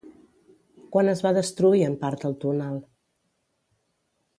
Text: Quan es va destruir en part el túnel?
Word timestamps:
Quan 0.95 1.11
es 1.11 1.21
va 1.27 1.33
destruir 1.39 1.85
en 1.91 2.01
part 2.07 2.29
el 2.31 2.37
túnel? 2.45 2.85